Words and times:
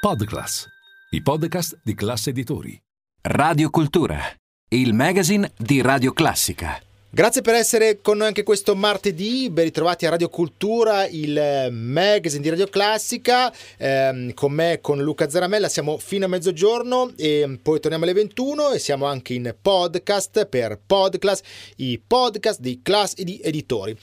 Podclass, 0.00 0.64
i 1.10 1.22
podcast 1.22 1.80
di 1.82 1.92
classe 1.92 2.30
editori. 2.30 2.80
Radio 3.22 3.68
Cultura, 3.68 4.20
il 4.68 4.94
magazine 4.94 5.50
di 5.58 5.80
Radio 5.80 6.12
Classica. 6.12 6.80
Grazie 7.10 7.40
per 7.40 7.54
essere 7.54 8.00
con 8.00 8.18
noi 8.18 8.28
anche 8.28 8.44
questo 8.44 8.76
martedì, 8.76 9.50
ben 9.50 9.64
ritrovati 9.64 10.06
a 10.06 10.10
Radio 10.10 10.28
Cultura, 10.28 11.08
il 11.08 11.68
magazine 11.72 12.42
di 12.42 12.48
Radio 12.48 12.68
Classica, 12.68 13.52
eh, 13.76 14.30
con 14.34 14.52
me, 14.52 14.78
con 14.80 15.02
Luca 15.02 15.28
Zaramella, 15.28 15.68
siamo 15.68 15.98
fino 15.98 16.26
a 16.26 16.28
mezzogiorno 16.28 17.12
e 17.16 17.58
poi 17.60 17.80
torniamo 17.80 18.04
alle 18.04 18.12
21 18.12 18.72
e 18.72 18.78
siamo 18.78 19.06
anche 19.06 19.34
in 19.34 19.52
podcast 19.60 20.46
per 20.46 20.78
Podclass, 20.86 21.40
i 21.76 21.98
podcast 21.98 22.60
di 22.60 22.80
Class 22.82 23.14
e 23.16 23.24
di 23.24 23.40
editori. 23.42 23.98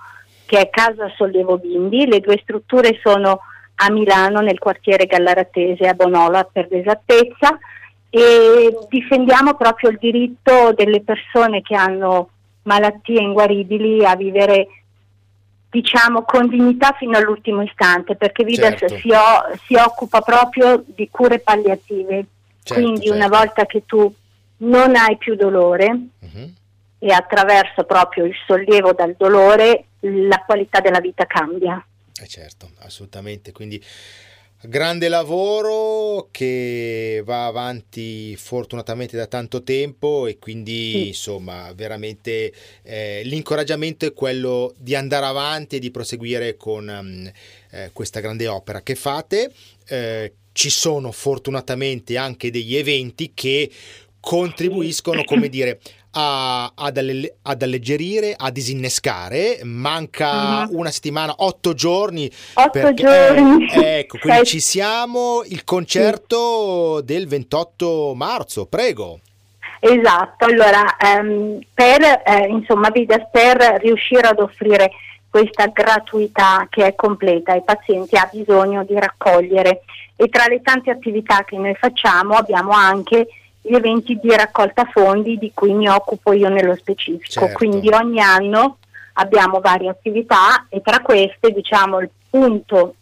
che 0.45 0.59
è 0.59 0.69
Casa 0.69 1.11
Sollievo 1.17 1.57
Bimbi. 1.57 2.05
Le 2.07 2.21
due 2.21 2.39
strutture 2.41 2.97
sono 3.01 3.41
a 3.75 3.91
Milano 3.91 4.39
nel 4.39 4.59
quartiere 4.59 5.05
Gallaratese 5.05 5.87
a 5.87 5.93
Bonola 5.93 6.47
per 6.49 6.67
l'esattezza 6.69 7.57
e 8.09 8.77
difendiamo 8.87 9.55
proprio 9.55 9.89
il 9.89 9.97
diritto 9.99 10.71
delle 10.75 11.01
persone 11.01 11.61
che 11.61 11.75
hanno 11.75 12.29
malattie 12.63 13.19
inguaribili 13.19 14.05
a 14.05 14.15
vivere 14.15 14.67
diciamo 15.73 16.21
con 16.21 16.47
dignità 16.47 16.95
fino 16.95 17.17
all'ultimo 17.17 17.63
istante 17.63 18.15
perché 18.15 18.43
Vidas 18.43 18.77
certo. 18.77 18.97
si, 18.97 19.09
o, 19.09 19.57
si, 19.65 19.73
occupa 19.73 20.21
proprio 20.21 20.83
di 20.85 21.09
cure 21.09 21.39
palliative 21.39 22.25
certo, 22.61 22.73
quindi 22.79 23.07
certo. 23.07 23.15
una 23.15 23.27
volta 23.27 23.65
che 23.65 23.83
tu 23.87 24.13
non 24.57 24.95
hai 24.95 25.17
più 25.17 25.35
dolore 25.35 25.87
uh-huh. 26.19 26.53
e 26.99 27.11
attraverso 27.11 27.85
proprio 27.85 28.25
il 28.25 28.35
sollievo 28.45 28.93
dal 28.93 29.15
dolore 29.17 29.85
la 30.01 30.43
qualità 30.45 30.79
della 30.79 30.99
vita 30.99 31.25
cambia 31.25 31.83
eh 32.21 32.27
certo 32.27 32.69
assolutamente 32.81 33.51
quindi 33.51 33.83
grande 34.65 35.09
lavoro 35.09 36.29
che 36.31 37.21
va 37.25 37.45
avanti 37.45 38.35
fortunatamente 38.37 39.17
da 39.17 39.27
tanto 39.27 39.61
tempo 39.61 40.25
e 40.25 40.39
quindi 40.39 41.07
insomma 41.07 41.73
veramente 41.73 42.53
eh, 42.83 43.21
l'incoraggiamento 43.25 44.05
è 44.05 44.13
quello 44.13 44.73
di 44.77 44.95
andare 44.95 45.25
avanti 45.25 45.75
e 45.75 45.79
di 45.79 45.91
proseguire 45.91 46.55
con 46.55 46.87
um, 46.87 47.31
eh, 47.71 47.89
questa 47.91 48.19
grande 48.19 48.47
opera 48.47 48.81
che 48.81 48.95
fate. 48.95 49.51
Eh, 49.85 50.33
ci 50.53 50.69
sono 50.69 51.11
fortunatamente 51.11 52.15
anche 52.15 52.51
degli 52.51 52.75
eventi 52.75 53.31
che 53.33 53.69
contribuiscono, 54.19 55.23
come 55.25 55.49
dire, 55.49 55.79
a, 56.13 56.71
ad, 56.75 56.97
alle, 56.97 57.35
ad, 57.43 57.61
alleggerire, 57.61 58.33
a 58.35 58.49
disinnescare. 58.49 59.59
Manca 59.63 60.63
uh-huh. 60.63 60.77
una 60.77 60.91
settimana, 60.91 61.33
otto 61.37 61.73
giorni. 61.73 62.29
Otto 62.53 62.69
perché, 62.71 63.03
giorni. 63.03 63.67
Eh, 63.69 63.99
ecco, 63.99 64.17
quindi 64.19 64.45
ci 64.45 64.59
siamo. 64.59 65.43
Il 65.45 65.63
concerto 65.63 66.97
sì. 66.97 67.05
del 67.05 67.27
28 67.27 68.13
marzo, 68.15 68.65
prego. 68.65 69.19
Esatto, 69.79 70.45
allora 70.45 70.95
ehm, 70.97 71.59
per 71.73 72.01
eh, 72.25 72.47
insomma 72.47 72.89
Vidas 72.89 73.27
per 73.29 73.81
riuscire 73.81 74.27
ad 74.27 74.39
offrire 74.39 74.91
questa 75.29 75.67
gratuità 75.67 76.67
che 76.69 76.85
è 76.85 76.95
completa 76.95 77.51
ai 77.51 77.63
pazienti 77.63 78.15
ha 78.15 78.29
bisogno 78.31 78.85
di 78.85 78.97
raccogliere 78.97 79.81
e 80.15 80.29
tra 80.29 80.45
le 80.47 80.61
tante 80.61 80.89
attività 80.89 81.43
che 81.43 81.57
noi 81.57 81.75
facciamo 81.75 82.35
abbiamo 82.35 82.71
anche 82.71 83.27
gli 83.65 83.73
eventi 83.73 84.19
di 84.21 84.35
raccolta 84.35 84.85
fondi 84.91 85.37
di 85.37 85.51
cui 85.53 85.73
mi 85.73 85.87
occupo 85.87 86.33
io 86.33 86.49
nello 86.49 86.75
specifico. 86.75 87.41
Certo. 87.41 87.57
Quindi 87.57 87.89
ogni 87.89 88.19
anno 88.19 88.77
abbiamo 89.13 89.61
varie 89.61 89.89
attività 89.89 90.67
e 90.69 90.81
tra 90.81 90.99
queste 90.99 91.51
diciamo 91.51 91.99
il 91.99 92.09
punto 92.29 92.95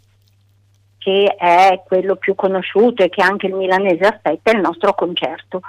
che 1.00 1.36
è 1.36 1.82
quello 1.86 2.16
più 2.16 2.36
conosciuto 2.36 3.02
e 3.02 3.10
che 3.10 3.24
anche 3.24 3.48
il 3.48 3.56
milanese 3.56 4.06
aspetta 4.06 4.52
è 4.52 4.56
il 4.56 4.62
nostro 4.62 4.94
concerto 4.94 5.62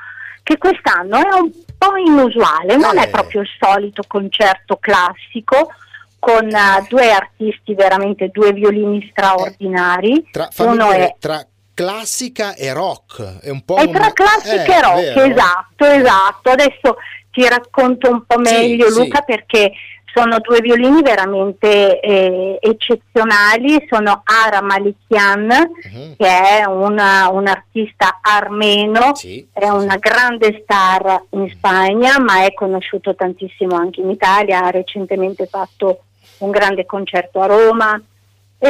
che 0.43 0.59
quest'anno 0.59 1.17
è 1.19 1.33
un 1.35 1.51
po' 1.79 1.97
inusuale, 1.97 2.77
non 2.77 2.99
eh. 2.99 3.05
è 3.05 3.11
proprio 3.11 3.43
il 3.43 3.49
solito 3.59 4.03
concerto 4.07 4.77
classico 4.77 5.73
con 6.19 6.47
uh, 6.47 6.87
due 6.89 7.11
artisti 7.11 7.75
veramente 7.75 8.29
due 8.29 8.53
violini 8.53 9.09
straordinari. 9.11 10.19
Eh, 10.19 10.31
tra, 10.31 10.49
Uno 10.59 10.91
è 10.91 11.15
tra 11.19 11.45
classica 11.75 12.55
e 12.55 12.73
rock. 12.73 13.41
È 13.41 13.51
un 13.51 13.65
po' 13.65 13.77
è 13.77 13.91
tra 13.91 14.13
classica 14.13 14.65
eh, 14.65 14.73
e 14.73 14.81
rock, 14.81 15.15
vero. 15.15 15.33
esatto, 15.33 15.85
esatto. 15.87 16.51
Adesso 16.51 16.97
ti 17.31 17.49
racconto 17.49 18.11
un 18.11 18.25
po' 18.27 18.39
meglio 18.39 18.91
sì, 18.91 18.99
Luca 18.99 19.19
sì. 19.19 19.25
perché 19.33 19.73
sono 20.15 20.39
due 20.41 20.61
violini 20.61 21.03
veramente 21.03 21.99
eh, 22.01 22.59
eccezionali, 22.61 23.87
sono 23.89 24.23
Ara 24.25 24.61
Malikian 24.61 25.49
uh-huh. 25.49 26.17
che 26.19 26.27
è 26.27 26.65
una, 26.67 27.31
un 27.31 27.47
artista 27.47 28.19
armeno, 28.21 29.15
sì, 29.15 29.47
è 29.53 29.69
una 29.69 29.97
grande 29.97 30.61
star 30.63 31.25
in 31.31 31.49
Spagna 31.49 32.19
ma 32.19 32.45
è 32.45 32.53
conosciuto 32.53 33.15
tantissimo 33.15 33.75
anche 33.75 34.03
in 34.03 34.11
Italia, 34.11 34.65
ha 34.65 34.71
recentemente 34.71 35.47
fatto 35.47 36.03
un 36.39 36.51
grande 36.51 36.85
concerto 36.85 37.41
a 37.41 37.47
Roma, 37.47 38.01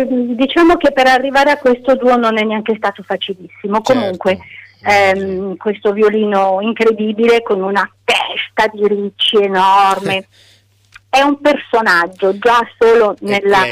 diciamo 0.00 0.76
che 0.76 0.92
per 0.92 1.06
arrivare 1.06 1.50
a 1.50 1.58
questo 1.58 1.96
duo 1.96 2.16
non 2.16 2.38
è 2.38 2.42
neanche 2.42 2.74
stato 2.76 3.02
facilissimo. 3.02 3.80
Certo. 3.80 3.92
Comunque, 3.92 4.38
ehm, 4.84 5.56
questo 5.56 5.92
violino 5.92 6.58
incredibile 6.60 7.42
con 7.42 7.62
una 7.62 7.88
testa 8.04 8.70
di 8.72 8.86
ricci 8.86 9.36
enorme. 9.36 10.26
è 11.12 11.20
un 11.20 11.38
personaggio, 11.42 12.38
già 12.38 12.66
solo 12.78 13.14
nella, 13.20 13.64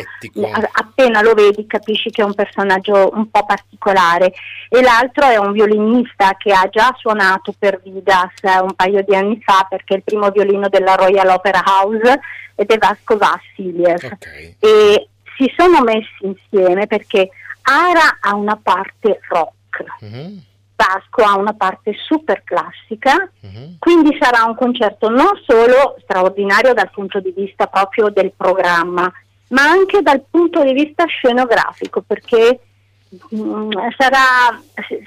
appena 0.73 1.23
lo 1.23 1.33
vedi 1.33 1.67
capisci 1.67 2.11
che 2.11 2.21
è 2.21 2.25
un 2.27 2.35
personaggio 2.35 3.09
un 3.15 3.31
po' 3.31 3.47
particolare. 3.47 4.35
E 4.69 4.83
l'altro 4.83 5.25
è 5.25 5.39
un 5.39 5.53
violinista 5.53 6.37
che 6.37 6.53
ha 6.53 6.69
già 6.69 6.95
suonato 6.99 7.55
per 7.59 7.81
Vidas 7.83 8.33
un 8.61 8.75
paio 8.75 9.03
di 9.03 9.15
anni 9.15 9.41
fa 9.43 9.67
perché 9.67 9.95
è 9.95 9.97
il 9.97 10.03
primo 10.03 10.29
violino 10.29 10.69
della 10.69 10.97
Royal 10.97 11.29
Opera 11.29 11.63
House 11.65 12.21
ed 12.55 12.71
è 12.71 12.77
Vasco 12.77 13.17
Vassiliev. 13.17 14.05
Okay. 14.05 14.57
E 14.59 15.09
si 15.41 15.53
sono 15.57 15.81
messi 15.83 16.21
insieme 16.21 16.87
perché 16.87 17.31
Ara 17.63 18.19
ha 18.21 18.35
una 18.35 18.59
parte 18.63 19.21
rock, 19.29 19.85
mm-hmm. 20.05 20.37
Vasco 20.77 21.23
ha 21.23 21.37
una 21.37 21.55
parte 21.55 21.95
super 22.07 22.43
classica, 22.45 23.31
mm-hmm. 23.47 23.73
quindi 23.79 24.17
sarà 24.21 24.45
un 24.45 24.55
concerto 24.55 25.09
non 25.09 25.41
solo 25.47 25.97
straordinario 26.03 26.75
dal 26.75 26.91
punto 26.91 27.21
di 27.21 27.33
vista 27.35 27.67
proprio 27.67 28.11
del 28.11 28.33
programma, 28.37 29.11
ma 29.49 29.63
anche 29.63 30.03
dal 30.03 30.23
punto 30.29 30.63
di 30.63 30.73
vista 30.73 31.05
scenografico, 31.07 32.03
perché 32.07 32.61
mh, 33.09 33.37
mm, 33.37 33.71
sarà 33.97 34.61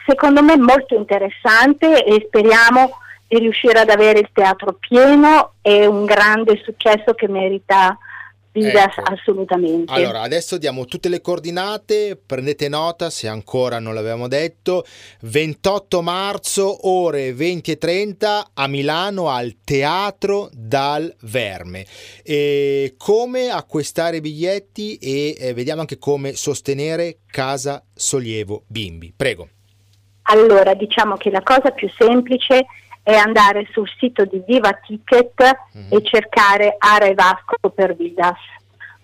secondo 0.06 0.42
me 0.42 0.58
molto 0.58 0.96
interessante 0.96 2.04
e 2.04 2.24
speriamo 2.28 2.98
di 3.28 3.40
riuscire 3.40 3.80
ad 3.80 3.90
avere 3.90 4.20
il 4.20 4.30
teatro 4.32 4.74
pieno 4.74 5.54
e 5.62 5.86
un 5.86 6.06
grande 6.06 6.62
successo 6.64 7.14
che 7.14 7.28
merita 7.28 7.98
Ecco. 8.56 9.02
assolutamente. 9.02 9.92
Allora, 9.92 10.22
adesso 10.22 10.60
diamo 10.60 10.86
tutte 10.86 11.10
le 11.10 11.22
coordinate, 11.22 12.20
prendete 12.24 12.70
nota 12.70 13.10
se 13.10 13.28
ancora 13.28 13.80
non 13.80 13.96
l'avevamo 13.96 14.28
detto. 14.28 14.86
28 15.22 16.02
marzo, 16.04 16.88
ore 16.88 17.34
20 17.34 17.72
e 17.72 17.78
30 17.78 18.52
a 18.54 18.68
Milano 18.68 19.30
al 19.30 19.56
Teatro 19.64 20.50
dal 20.52 21.14
Verme. 21.22 21.86
E 22.24 22.94
come 22.98 23.50
acquistare 23.50 24.22
biglietti 24.22 24.98
e 24.98 25.36
eh, 25.38 25.54
vediamo 25.54 25.82
anche 25.82 25.98
come 25.98 26.34
sostenere 26.34 27.18
Casa 27.26 27.84
Sollievo 27.92 28.66
Bimbi. 28.68 29.14
Prego. 29.16 29.50
Allora, 30.24 30.76
diciamo 30.76 31.18
che 31.18 31.32
la 31.32 31.42
cosa 31.42 31.72
più 31.72 31.90
semplice 31.98 32.66
è 33.04 33.14
andare 33.14 33.68
sul 33.72 33.88
sito 34.00 34.24
di 34.24 34.42
Viva 34.48 34.72
Ticket 34.74 35.42
mm-hmm. 35.78 35.88
e 35.90 36.04
cercare 36.04 36.76
Ara 36.78 37.06
e 37.06 37.14
Vasco 37.14 37.70
per 37.70 37.96
Vidas. 37.96 38.40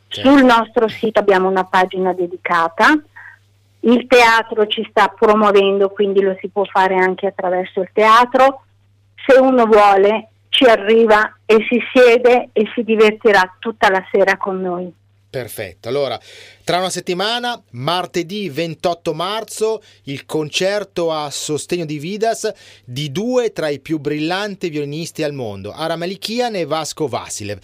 Certo. 0.07 0.29
Sul 0.29 0.43
nostro 0.43 0.87
sito 0.87 1.19
abbiamo 1.19 1.49
una 1.49 1.65
pagina 1.65 2.13
dedicata. 2.13 2.97
Il 3.81 4.07
teatro 4.07 4.65
ci 4.67 4.85
sta 4.89 5.07
promuovendo, 5.07 5.89
quindi 5.89 6.21
lo 6.21 6.35
si 6.39 6.47
può 6.47 6.63
fare 6.63 6.95
anche 6.95 7.27
attraverso 7.27 7.81
il 7.81 7.89
teatro. 7.93 8.63
Se 9.25 9.37
uno 9.37 9.65
vuole 9.65 10.29
ci 10.49 10.63
arriva 10.65 11.37
e 11.45 11.65
si 11.69 11.79
siede 11.93 12.49
e 12.53 12.69
si 12.73 12.83
divertirà 12.83 13.55
tutta 13.59 13.89
la 13.89 14.03
sera 14.11 14.37
con 14.37 14.59
noi. 14.59 14.91
Perfetto, 15.29 15.89
allora 15.89 16.19
tra 16.63 16.79
una 16.79 16.89
settimana, 16.89 17.61
martedì 17.71 18.49
28 18.49 19.13
marzo, 19.13 19.83
il 20.05 20.25
concerto 20.25 21.11
a 21.11 21.29
sostegno 21.29 21.85
di 21.85 21.99
Vidas 21.99 22.51
di 22.83 23.11
due 23.11 23.51
tra 23.51 23.69
i 23.69 23.79
più 23.79 23.99
brillanti 23.99 24.69
violinisti 24.69 25.21
al 25.21 25.33
mondo, 25.33 25.71
Ara 25.71 25.95
Malikian 25.97 26.55
e 26.55 26.65
Vasco 26.65 27.07
Vasilev. 27.07 27.59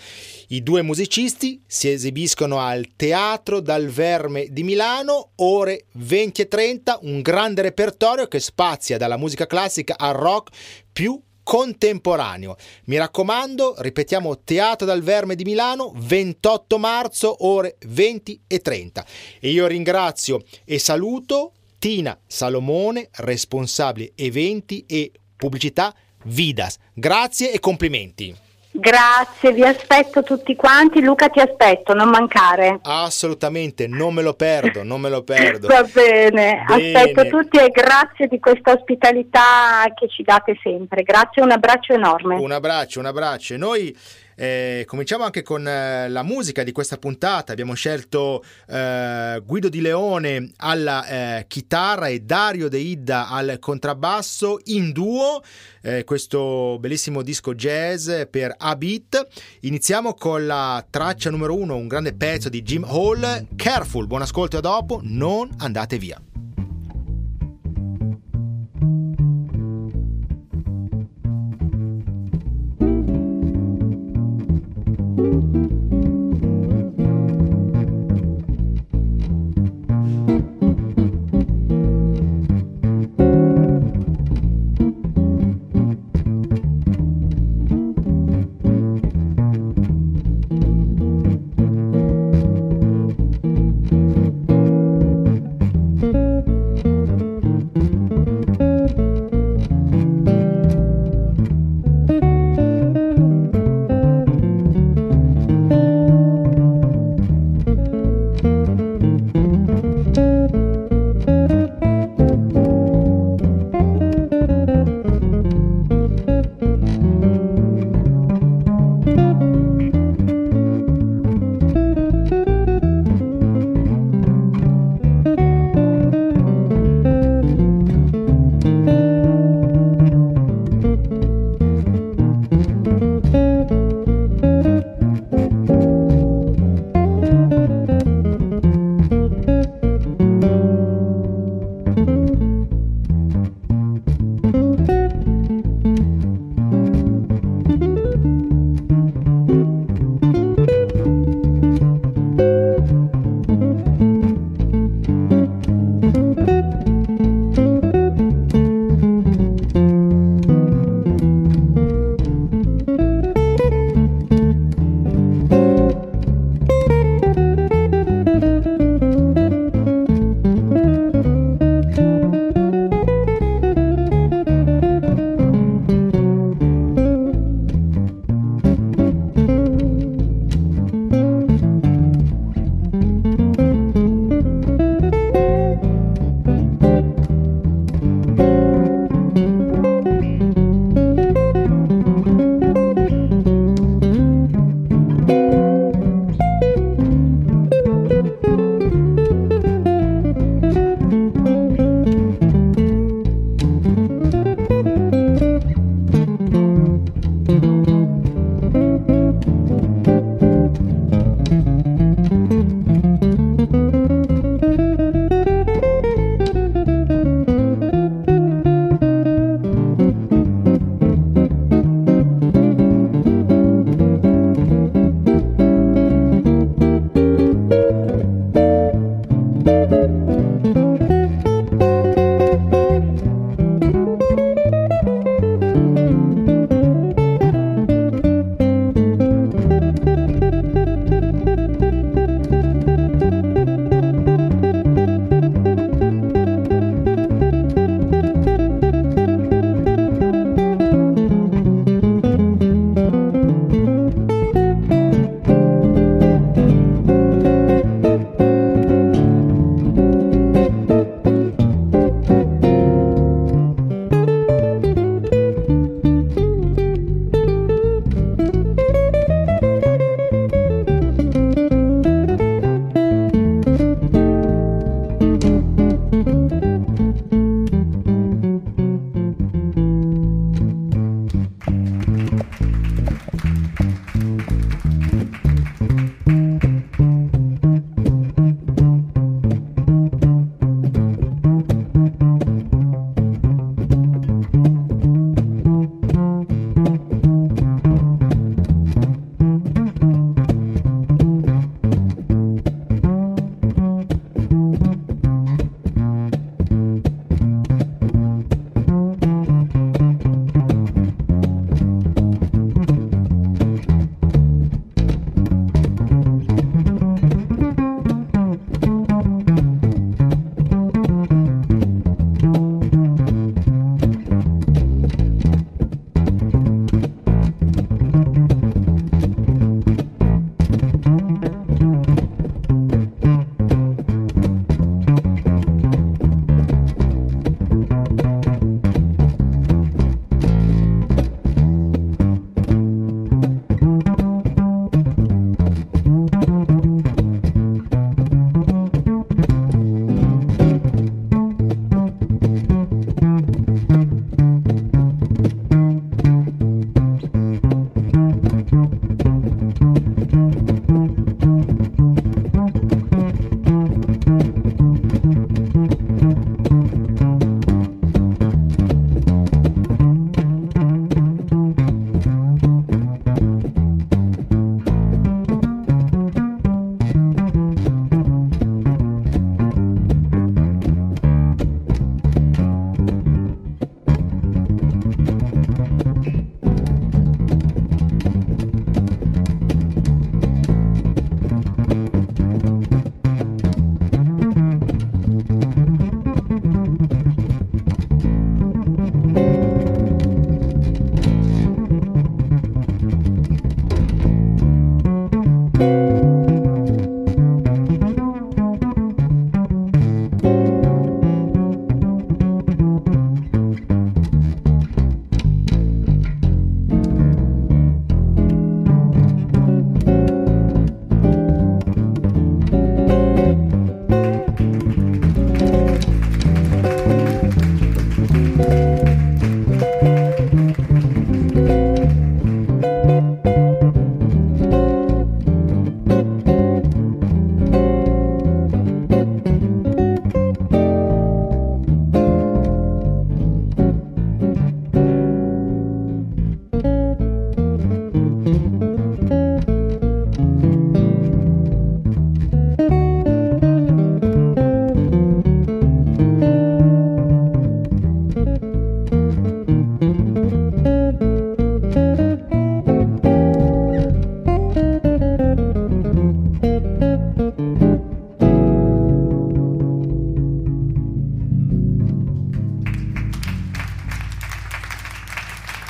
I 0.49 0.61
due 0.61 0.83
musicisti 0.83 1.59
si 1.65 1.89
esibiscono 1.89 2.59
al 2.59 2.89
Teatro 2.95 3.61
dal 3.61 3.87
Verme 3.87 4.45
di 4.51 4.61
Milano, 4.61 5.31
ore 5.37 5.85
20 5.93 6.43
e 6.43 6.47
30, 6.47 6.99
un 7.01 7.21
grande 7.21 7.63
repertorio 7.63 8.27
che 8.27 8.39
spazia 8.39 8.99
dalla 8.99 9.17
musica 9.17 9.47
classica 9.47 9.95
al 9.97 10.13
rock 10.13 10.55
più 10.93 11.19
contemporaneo. 11.45 12.57
Mi 12.85 12.97
raccomando, 12.97 13.75
ripetiamo 13.77 14.39
Teatro 14.43 14.87
dal 14.87 15.03
Verme 15.03 15.35
di 15.35 15.43
Milano, 15.43 15.93
28 15.95 16.79
marzo, 16.79 17.45
ore 17.45 17.77
20 17.85 18.41
e 18.47 18.59
30. 18.59 19.05
E 19.39 19.51
io 19.51 19.67
ringrazio 19.67 20.41
e 20.65 20.79
saluto 20.79 21.53
Tina 21.77 22.19
Salomone, 22.25 23.09
responsabile 23.11 24.13
eventi 24.15 24.85
e 24.87 25.11
pubblicità 25.37 25.93
Vidas. 26.23 26.77
Grazie 26.93 27.51
e 27.51 27.59
complimenti. 27.59 28.44
Grazie, 28.77 29.53
vi 29.53 29.63
aspetto 29.63 30.21
tutti 30.21 30.53
quanti. 30.55 31.01
Luca, 31.01 31.29
ti 31.29 31.39
aspetto, 31.39 31.93
non 31.93 32.09
mancare. 32.09 32.79
Assolutamente, 32.83 33.87
non 33.87 34.13
me 34.13 34.21
lo 34.21 34.33
perdo, 34.33 34.83
non 34.83 34.99
me 34.99 35.09
lo 35.09 35.23
perdo. 35.23 35.67
Va 35.71 35.83
bene, 35.83 36.63
bene, 36.67 36.93
aspetto 36.97 37.27
tutti 37.27 37.57
e 37.57 37.69
grazie 37.69 38.27
di 38.27 38.37
questa 38.37 38.73
ospitalità 38.73 39.83
che 39.95 40.09
ci 40.09 40.23
date 40.23 40.59
sempre. 40.61 41.03
Grazie, 41.03 41.41
un 41.41 41.51
abbraccio 41.51 41.93
enorme. 41.93 42.35
Un 42.35 42.51
abbraccio, 42.51 42.99
un 42.99 43.05
abbraccio. 43.05 43.55
Noi 43.55 43.95
eh, 44.35 44.83
cominciamo 44.85 45.23
anche 45.23 45.41
con 45.41 45.67
eh, 45.67 46.09
la 46.09 46.23
musica 46.23 46.63
di 46.63 46.71
questa 46.71 46.97
puntata. 46.97 47.51
Abbiamo 47.51 47.73
scelto 47.73 48.43
eh, 48.67 49.41
Guido 49.45 49.69
Di 49.69 49.81
Leone 49.81 50.51
alla 50.57 51.05
eh, 51.05 51.45
chitarra 51.47 52.07
e 52.07 52.19
Dario 52.19 52.67
De 52.69 52.77
Idda 52.77 53.29
al 53.29 53.57
contrabbasso 53.59 54.59
in 54.65 54.91
duo. 54.91 55.41
Eh, 55.81 56.03
questo 56.03 56.77
bellissimo 56.79 57.21
disco 57.21 57.53
jazz 57.55 58.09
per 58.29 58.53
A-Beat. 58.57 59.27
Iniziamo 59.61 60.13
con 60.13 60.45
la 60.45 60.85
traccia 60.89 61.29
numero 61.29 61.55
uno, 61.55 61.75
un 61.75 61.87
grande 61.87 62.13
pezzo 62.13 62.49
di 62.49 62.61
Jim 62.61 62.83
Hall. 62.83 63.47
Careful, 63.55 64.07
buon 64.07 64.21
ascolto 64.21 64.57
a 64.57 64.61
dopo, 64.61 64.99
non 65.03 65.49
andate 65.57 65.97
via. 65.97 66.19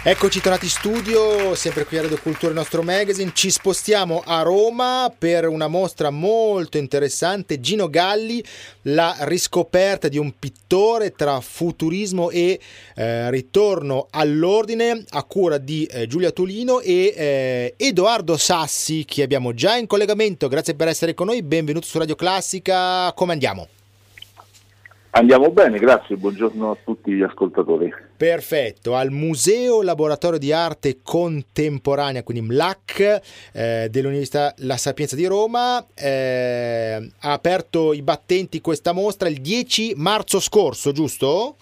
Eccoci 0.08 0.40
tornati 0.40 0.66
in 0.66 0.70
studio, 0.70 1.56
sempre 1.56 1.84
qui 1.84 1.98
a 1.98 2.04
Radio 2.04 2.20
Cultura, 2.22 2.50
il 2.50 2.58
nostro 2.58 2.84
magazine. 2.84 3.32
Ci 3.34 3.50
spostiamo 3.50 4.22
a 4.24 4.44
Roma 4.44 5.12
per 5.18 5.48
una 5.48 5.68
mostra 5.68 6.12
molto 6.12 6.78
interessante. 6.78 7.60
Gino 7.60 7.90
Galli, 7.90 8.44
la 8.84 9.16
riscoperta 9.22 10.08
di 10.08 10.20
un 10.20 10.32
pittore 10.38 11.14
tra 11.14 11.42
futurismo 11.42 12.30
e 12.30 12.60
eh, 12.96 13.32
ritorno 13.32 14.06
all'ordine 14.12 15.06
a 15.10 15.24
cura 15.24 15.58
di 15.58 15.86
eh, 15.86 16.06
Giulia 16.06 16.30
Tolino 16.30 16.82
e 16.82 17.12
eh, 17.18 17.74
Edoardo 17.76 18.38
Sassi, 18.38 19.06
che 19.06 19.24
abbiamo 19.24 19.56
già 19.56 19.76
in 19.76 19.88
collegamento. 19.88 20.48
Grazie 20.48 20.76
per 20.76 20.88
essere 20.88 21.16
con 21.16 21.26
noi. 21.26 21.42
Benvenuto 21.42 21.88
su 21.88 21.98
Radio 21.98 22.14
Classica. 22.14 23.12
Come 23.14 23.34
andiamo? 23.34 23.68
Andiamo 25.10 25.50
bene, 25.50 25.80
grazie, 25.80 26.16
buongiorno 26.16 26.70
a 26.70 26.78
tutti 26.84 27.12
gli 27.12 27.24
ascoltatori. 27.24 28.05
Perfetto, 28.18 28.96
al 28.96 29.12
Museo 29.12 29.82
Laboratorio 29.82 30.40
di 30.40 30.54
Arte 30.54 31.00
Contemporanea, 31.04 32.24
quindi 32.24 32.48
MLAC 32.48 33.22
eh, 33.52 33.88
dell'Università 33.92 34.54
La 34.60 34.78
Sapienza 34.78 35.18
di 35.18 35.26
Roma, 35.26 35.86
eh, 35.94 37.10
ha 37.20 37.32
aperto 37.34 37.92
i 37.92 38.02
battenti 38.02 38.62
questa 38.62 38.94
mostra 38.94 39.28
il 39.28 39.42
10 39.42 39.96
marzo 39.98 40.40
scorso, 40.40 40.94
giusto? 40.94 41.58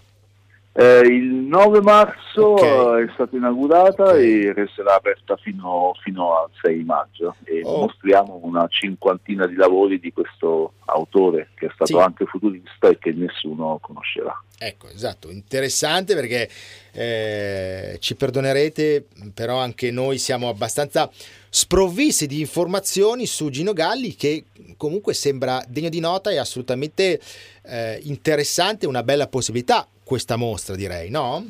Eh, 0.75 1.01
il 1.01 1.25
9 1.25 1.82
marzo 1.82 2.53
okay. 2.53 3.06
è 3.06 3.12
stata 3.13 3.36
inaugurata 3.36 4.06
okay. 4.06 4.46
e 4.46 4.53
resterà 4.53 4.96
aperta 4.96 5.36
fino, 5.38 5.92
fino, 6.01 6.36
al 6.36 6.50
6 6.63 6.84
maggio 6.84 7.36
e 7.44 7.62
oh. 7.63 7.82
mostriamo 7.82 8.39
una 8.42 8.65
cinquantina 8.68 9.46
di 9.46 9.53
lavori 9.53 10.00
di 10.00 10.12
questo 10.12 10.74
autore 10.86 11.50
che 11.53 11.68
è 11.68 11.72
stato 11.75 11.98
sì. 11.98 12.03
anche 12.03 12.25
futurista 12.25 12.89
e 12.89 12.98
che 12.98 13.12
nessuno 13.12 13.77
conosceva. 13.84 14.36
Ecco, 14.58 14.88
esatto, 14.88 15.30
interessante 15.30 16.15
perché 16.15 16.50
eh, 16.92 17.98
ci 18.00 18.15
perdonerete, 18.15 19.06
però 19.34 19.58
anche 19.58 19.92
noi 19.92 20.18
siamo 20.18 20.50
abbastanza 20.50 21.08
sprovvisti 21.50 22.25
di 22.25 22.39
informazioni 22.39 23.27
su 23.27 23.50
Gino 23.50 23.74
Galli 23.74 24.15
che 24.15 24.46
comunque 24.75 25.13
sembra 25.13 25.63
degno 25.68 25.89
di 25.89 26.00
nota 26.00 26.32
e 26.32 26.38
assolutamente 26.38 27.20
eh, 27.63 28.00
interessante, 28.03 28.86
una 28.86 29.03
bella 29.03 29.27
possibilità 29.27 29.88
questa 30.03 30.36
mostra, 30.36 30.75
direi, 30.75 31.10
no? 31.10 31.46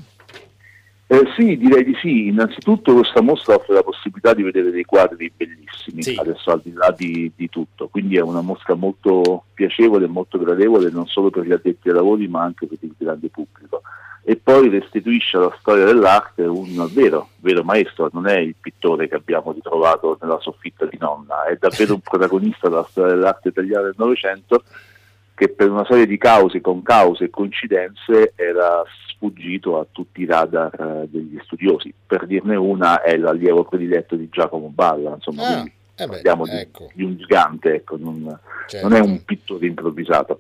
Eh, 1.08 1.24
sì, 1.36 1.58
direi 1.58 1.84
di 1.84 1.96
sì. 2.02 2.28
Innanzitutto 2.28 2.94
questa 2.94 3.22
mostra 3.22 3.56
offre 3.56 3.76
la 3.76 3.84
possibilità 3.84 4.34
di 4.34 4.42
vedere 4.42 4.72
dei 4.72 4.84
quadri 4.84 5.32
bellissimi, 5.36 6.02
sì. 6.02 6.16
adesso 6.18 6.52
al 6.52 6.62
di 6.64 6.74
là 6.74 6.94
di, 6.96 7.32
di, 7.36 7.50
tutto, 7.50 7.88
quindi 7.88 8.18
è 8.18 8.22
una 8.22 8.42
mostra 8.42 8.74
molto 8.74 9.46
piacevole 9.54 10.06
e 10.06 10.10
molto 10.10 10.40
gradevole 10.40 10.90
non 10.90 11.06
solo 11.06 11.30
per 11.30 11.46
gli 11.46 11.52
addetti 11.52 11.90
ai 11.90 11.96
lavori 11.96 12.28
ma 12.28 12.42
anche 12.42 12.66
per 12.66 12.78
il 12.82 12.96
grande 12.98 13.30
pubblico. 13.30 13.82
E 14.26 14.38
poi 14.38 14.70
restituisce 14.70 15.36
alla 15.36 15.56
storia 15.60 15.84
dell'arte 15.84 16.44
un 16.44 16.90
vero, 16.94 17.30
vero 17.42 17.62
maestro, 17.64 18.10
non 18.14 18.26
è 18.26 18.40
il 18.40 18.56
pittore 18.58 19.10
che 19.10 19.16
abbiamo 19.16 19.52
ritrovato 19.52 20.18
nella 20.22 20.40
soffitta 20.40 20.86
di 20.86 20.98
nonna, 20.98 21.44
è 21.44 21.58
davvero 21.60 21.94
un 21.94 22.00
protagonista 22.02 22.70
della 22.70 22.88
storia 22.90 23.14
dell'arte 23.14 23.50
italiana 23.50 23.84
del 23.84 23.96
Novecento 23.98 24.64
che 25.36 25.50
per 25.50 25.70
una 25.70 25.86
serie 25.86 26.06
di 26.06 26.18
cause, 26.18 26.62
con 26.62 26.84
cause 26.84 27.26
e 27.26 27.30
coincidenze, 27.30 28.34
era 28.36 28.84
sfuggito 29.08 29.80
a 29.80 29.86
tutti 29.92 30.22
i 30.22 30.26
radar 30.26 30.74
eh, 30.80 31.08
degli 31.10 31.40
studiosi. 31.44 31.94
Per 32.06 32.26
dirne 32.28 32.56
una 32.56 33.02
è 33.02 33.18
l'allievo 33.18 33.64
prediletto 33.64 34.16
di 34.16 34.30
Giacomo 34.30 34.68
Balla, 34.68 35.16
insomma, 35.16 35.62
ah, 35.62 35.64
eh 35.96 36.06
beh, 36.06 36.08
parliamo 36.08 36.46
ecco. 36.46 36.88
di, 36.88 36.94
di, 36.96 37.04
un 37.04 37.18
gigante, 37.18 37.76
ecco, 37.76 37.98
non, 37.98 38.40
certo. 38.68 38.88
non 38.88 38.98
è 38.98 39.02
un 39.02 39.24
pittore 39.24 39.66
improvvisato. 39.66 40.40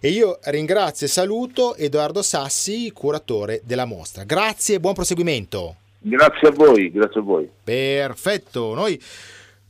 e 0.00 0.08
io 0.08 0.38
ringrazio 0.44 1.06
e 1.06 1.10
saluto 1.10 1.76
Edoardo 1.76 2.20
Sassi, 2.20 2.90
curatore 2.90 3.60
della 3.62 3.84
mostra. 3.84 4.24
Grazie 4.24 4.74
e 4.76 4.80
buon 4.80 4.94
proseguimento. 4.94 5.76
Grazie 6.00 6.48
a 6.48 6.50
voi, 6.50 6.90
grazie 6.90 7.20
a 7.20 7.22
voi. 7.22 7.48
Perfetto, 7.62 8.74
noi 8.74 9.00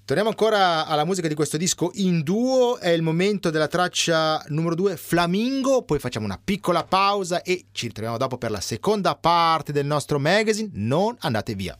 Torniamo 0.06 0.28
ancora 0.28 0.84
alla 0.84 1.06
musica 1.06 1.28
di 1.28 1.34
questo 1.34 1.56
disco 1.56 1.90
in 1.94 2.22
duo, 2.22 2.76
è 2.76 2.90
il 2.90 3.00
momento 3.00 3.48
della 3.48 3.68
traccia 3.68 4.44
numero 4.48 4.74
2 4.74 4.98
Flamingo, 4.98 5.80
poi 5.80 5.98
facciamo 5.98 6.26
una 6.26 6.38
piccola 6.42 6.84
pausa 6.84 7.40
e 7.40 7.68
ci 7.72 7.86
ritroviamo 7.86 8.18
dopo 8.18 8.36
per 8.36 8.50
la 8.50 8.60
seconda 8.60 9.16
parte 9.16 9.72
del 9.72 9.86
nostro 9.86 10.18
magazine, 10.18 10.68
non 10.74 11.16
andate 11.20 11.54
via. 11.54 11.78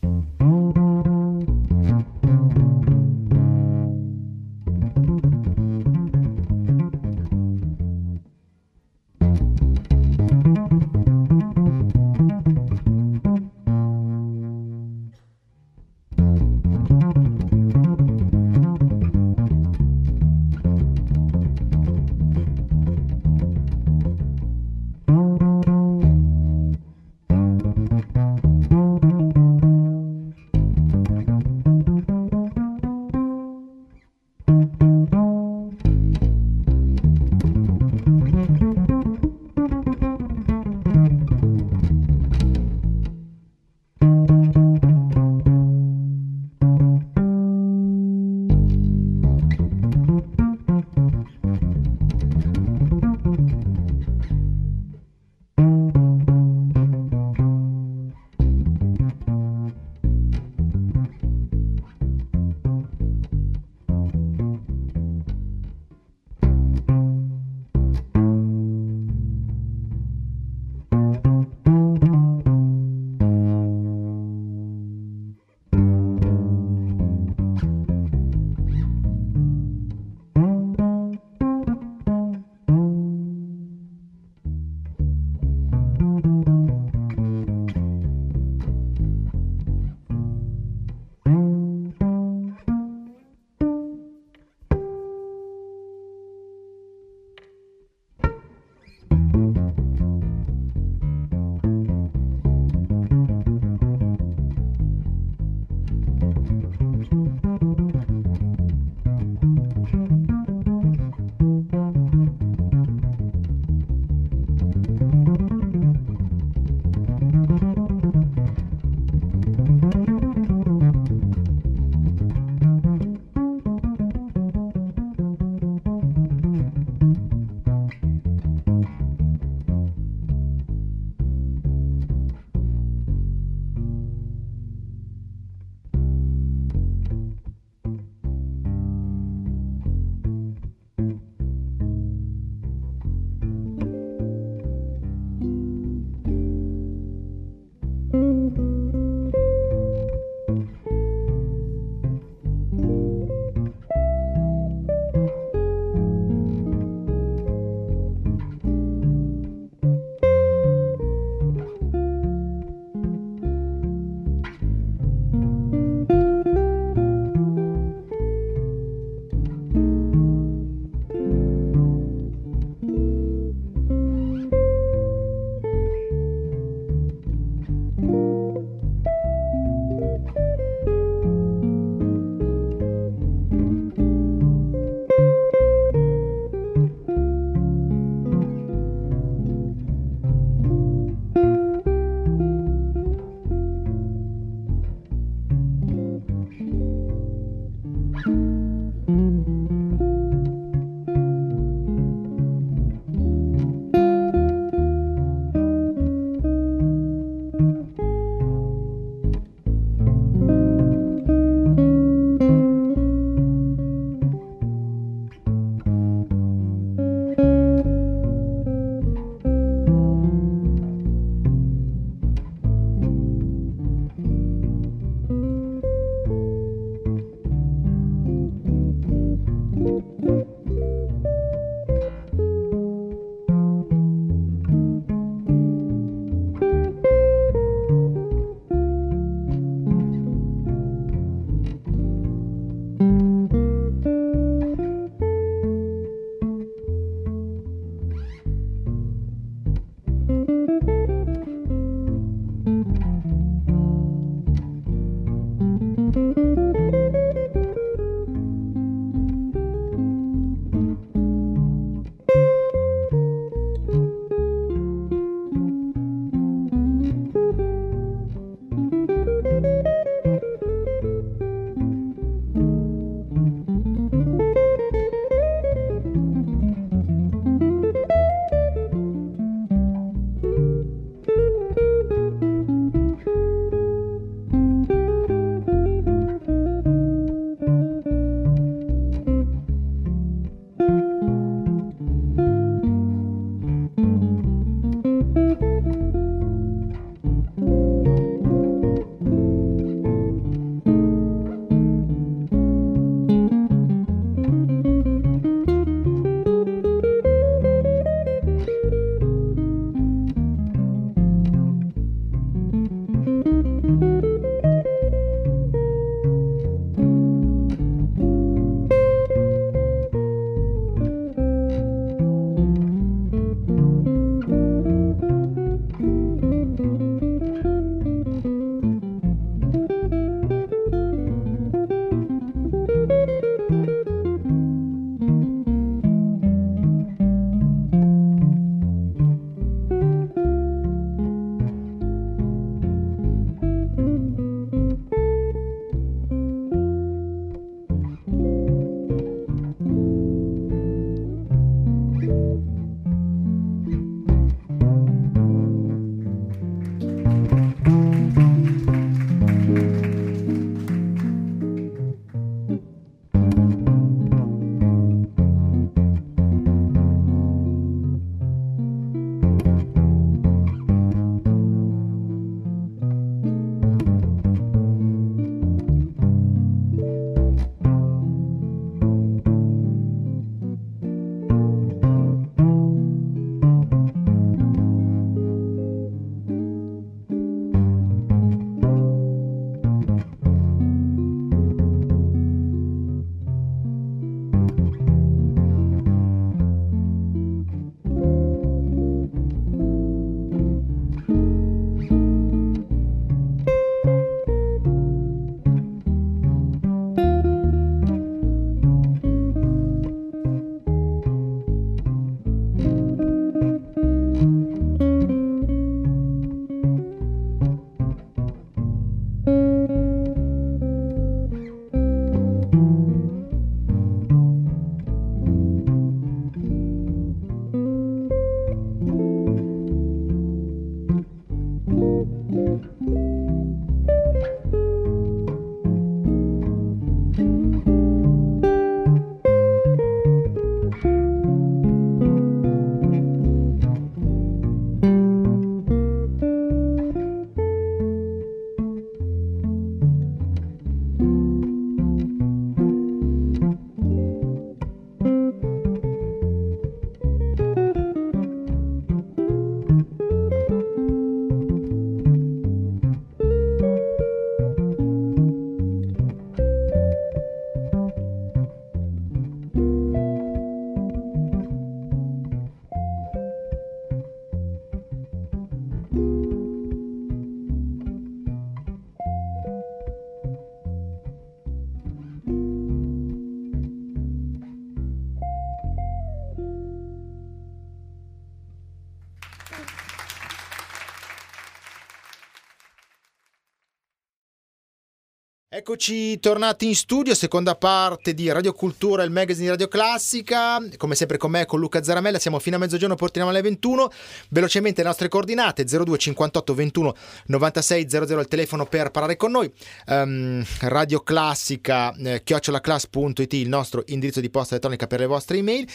Eccoci 495.77 496.39
tornati 496.39 496.87
in 496.87 496.95
studio, 496.95 497.35
seconda 497.35 497.75
parte 497.75 498.33
di 498.33 498.49
Radio 498.53 498.73
Cultura, 498.73 499.25
il 499.25 499.33
magazine 499.33 499.65
di 499.65 499.71
Radio 499.71 499.89
Classica. 499.89 500.81
Come 500.97 501.17
sempre 501.17 501.37
con 501.37 501.51
me, 501.51 501.67
con 501.67 501.81
Luca 501.81 502.01
Zaramella, 502.01 502.39
siamo 502.39 502.61
fino 502.61 502.77
a 502.77 502.79
mezzogiorno, 502.79 503.17
portiamo 503.17 503.49
alle 503.49 503.61
21. 503.61 504.09
Velocemente 504.51 505.03
le 505.03 505.09
nostre 505.09 505.27
coordinate 505.27 505.83
02 505.83 506.17
58 506.17 506.75
21 506.75 507.15
96 507.47 508.09
00 508.09 508.41
il 508.41 508.47
telefono 508.47 508.87
per 508.87 509.11
parlare 509.11 509.35
con 509.35 509.51
noi. 509.51 509.69
Um, 510.07 510.65
Radio 510.83 511.23
Classica, 511.23 512.15
eh, 512.15 512.43
chiocciolaclass.it 512.45 513.53
il 513.55 513.69
nostro 513.69 514.05
indirizzo 514.07 514.39
di 514.39 514.51
posta 514.51 514.75
elettronica 514.75 515.09
per 515.09 515.19
le 515.19 515.27
vostre 515.27 515.57
email. 515.57 515.89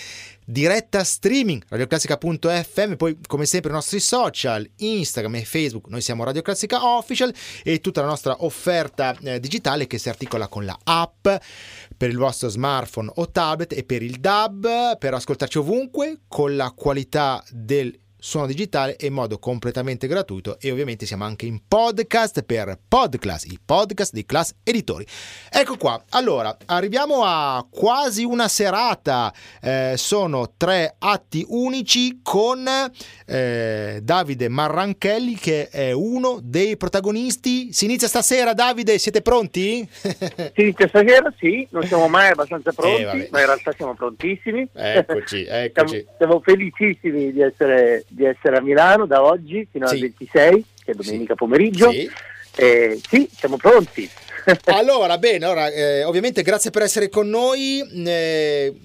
Diretta 0.51 1.03
streaming, 1.03 1.61
radioclassica.fm, 1.67 2.95
poi 2.95 3.15
come 3.27 3.45
sempre 3.45 3.69
i 3.69 3.73
nostri 3.75 3.99
social, 3.99 4.67
Instagram 4.77 5.35
e 5.35 5.45
Facebook, 5.45 5.89
noi 5.89 6.01
siamo 6.01 6.23
Radio 6.23 6.41
Classica 6.41 6.83
Official 6.83 7.31
e 7.61 7.81
tutta 7.81 8.01
la 8.01 8.07
nostra 8.07 8.43
offerta 8.43 9.15
eh, 9.21 9.39
digitale 9.39 9.85
che 9.85 9.99
si 9.99 10.09
articola 10.09 10.47
con 10.47 10.65
la 10.65 10.75
app 10.85 11.27
per 11.95 12.09
il 12.09 12.17
vostro 12.17 12.49
smartphone 12.49 13.11
o 13.13 13.29
tablet 13.29 13.73
e 13.73 13.83
per 13.83 14.01
il 14.01 14.19
DAB 14.19 14.97
per 14.97 15.13
ascoltarci 15.13 15.59
ovunque 15.59 16.21
con 16.27 16.55
la 16.55 16.73
qualità 16.75 17.43
del 17.51 17.95
suono 18.19 18.47
digitale 18.47 18.97
e 18.97 19.07
in 19.07 19.13
modo 19.13 19.39
completamente 19.39 20.05
gratuito 20.05 20.59
e 20.59 20.71
ovviamente 20.71 21.05
siamo 21.05 21.23
anche 21.23 21.45
in 21.45 21.61
podcast 21.67 22.43
per 22.43 22.77
Podclass, 22.87 23.45
i 23.45 23.59
podcast 23.63 24.13
di 24.13 24.25
Class 24.25 24.53
Editori. 24.63 25.05
Ecco 25.49 25.77
qua, 25.77 26.03
allora 26.09 26.55
arriviamo 26.65 27.23
a 27.23 27.65
quasi 27.69 28.25
una 28.25 28.49
serata, 28.49 29.33
eh, 29.61 29.93
sono 29.95 30.53
tre 30.57 30.95
atti 30.99 31.45
unici 31.47 32.19
con 32.21 32.67
eh, 33.25 33.99
Davide 34.03 34.49
Marranchelli 34.49 35.35
che 35.35 35.69
è 35.69 35.91
uno 35.91 36.39
dei 36.43 36.75
protagonisti. 36.75 37.71
Si 37.71 37.85
inizia 37.85 38.07
stasera 38.07 38.53
Davide, 38.53 38.97
siete 38.97 39.21
pronti? 39.21 39.87
si 39.89 40.61
inizia 40.61 40.87
stasera, 40.89 41.33
sì, 41.37 41.65
non 41.71 41.83
siamo 41.85 42.09
mai 42.09 42.31
abbastanza 42.31 42.73
pronti, 42.73 43.01
eh, 43.01 43.29
ma 43.31 43.39
in 43.39 43.45
realtà 43.45 43.71
siamo 43.71 43.93
prontissimi. 43.93 44.67
Eccoci, 44.73 45.45
eccoci. 45.49 45.95
siamo, 45.95 46.15
siamo 46.17 46.41
felicissimi 46.41 47.31
di 47.31 47.41
essere 47.41 48.03
di 48.09 48.25
essere 48.25 48.57
a 48.57 48.61
Milano 48.61 49.05
da 49.05 49.23
oggi 49.23 49.67
fino 49.71 49.87
sì. 49.87 49.93
al 49.95 49.99
26, 50.01 50.65
che 50.83 50.91
è 50.91 50.95
domenica 50.95 51.33
sì. 51.33 51.37
pomeriggio. 51.37 51.91
Sì. 51.91 52.09
Eh, 52.55 52.99
sì, 53.07 53.29
siamo 53.31 53.57
pronti. 53.57 54.09
allora, 54.65 55.17
bene, 55.17 55.45
allora, 55.45 55.69
eh, 55.69 56.03
ovviamente 56.03 56.41
grazie 56.41 56.71
per 56.71 56.81
essere 56.81 57.09
con 57.09 57.29
noi. 57.29 57.81
Eh, 58.05 58.75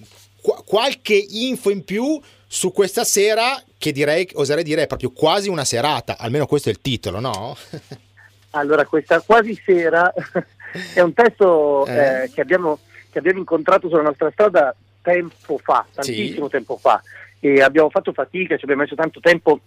qu- 0.41 0.63
qualche 0.65 1.15
info 1.15 1.71
in 1.71 1.83
più 1.83 2.19
su 2.47 2.71
questa 2.71 3.03
sera, 3.03 3.61
che 3.77 3.91
direi, 3.91 4.29
oserei 4.33 4.63
dire, 4.63 4.83
è 4.83 4.87
proprio 4.87 5.11
quasi 5.11 5.49
una 5.49 5.65
serata, 5.65 6.17
almeno 6.17 6.45
questo 6.45 6.69
è 6.69 6.71
il 6.71 6.81
titolo, 6.81 7.19
no? 7.19 7.57
allora, 8.51 8.85
questa 8.85 9.19
quasi 9.21 9.59
sera 9.65 10.13
è 10.93 11.01
un 11.01 11.13
testo 11.13 11.85
eh. 11.87 12.23
eh. 12.23 12.31
che, 12.31 12.41
abbiamo, 12.41 12.79
che, 13.09 13.19
abbiamo, 13.19 13.39
incontrato 13.39 13.89
sulla 13.89 14.03
nostra 14.03 14.29
strada 14.31 14.75
tempo 15.01 15.57
fa, 15.57 15.85
tantissimo 15.93 16.47
tempo 16.47 16.77
fa 16.77 17.01
e 17.45 17.61
abbiamo 17.61 17.91
fatto 17.91 18.11
fatica, 18.11 18.57
ci 18.57 18.63
abbiamo 18.63 18.81
messo 18.81 18.95
tanto 18.95 19.19
tempo 19.19 19.59